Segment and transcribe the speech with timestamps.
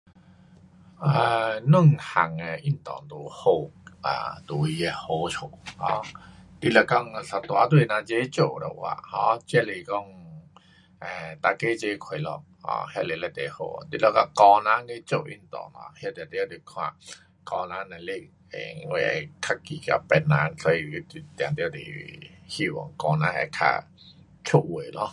[0.00, 3.50] um 两样的运动都有好，
[4.46, 5.46] 都有它的好处
[5.78, 6.00] um
[6.62, 9.96] 你若讲一大堆人齐做的话 um，这是讲
[11.04, 12.32] um 大家齐快乐
[12.62, 16.92] um 那是非常好 um 你若讲个人去做运动啊，那就得去看
[17.44, 18.30] 个人能力，
[18.82, 21.04] 因为较比较别人，所以
[21.36, 23.84] 当然是希望讲啦会较
[24.44, 25.10] 出位咯。